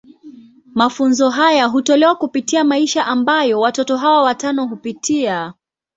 Mafunzo 0.75 1.29
haya 1.29 1.65
hutolewa 1.65 2.15
kupitia 2.15 2.63
maisha 2.63 3.05
ambayo 3.07 3.59
watoto 3.59 3.97
hawa 3.97 4.23
watano 4.23 4.67
hupitia. 4.67 5.53